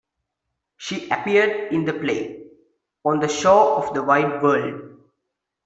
She 0.77 1.07
appeared 1.11 1.71
in 1.71 1.85
the 1.85 1.93
play, 1.93 2.47
"On 3.05 3.19
the 3.19 3.27
Shore 3.27 3.75
of 3.85 3.93
the 3.93 4.01
Wide 4.01 4.41
World". 4.41 4.99